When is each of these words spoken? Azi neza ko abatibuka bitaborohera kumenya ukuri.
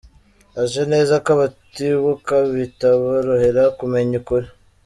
Azi 0.61 0.81
neza 0.93 1.13
ko 1.23 1.29
abatibuka 1.35 2.35
bitaborohera 2.55 3.63
kumenya 3.77 4.15
ukuri. 4.21 4.47